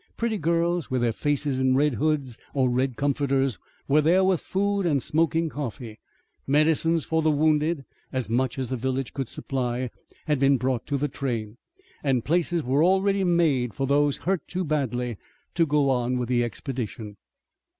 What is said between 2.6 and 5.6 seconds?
red comforters were there with food and smoking